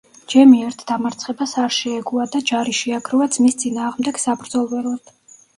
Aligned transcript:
ჯემი 0.33 0.59
ერთ 0.67 0.79
დამარცხებას 0.91 1.53
არ 1.65 1.75
შეეგუა 1.75 2.27
და 2.37 2.43
ჯარი 2.53 2.73
შეაგროვა 2.79 3.29
ძმის 3.37 3.59
წინააღმდეგ 3.65 4.23
საბრძოლველად. 4.25 5.15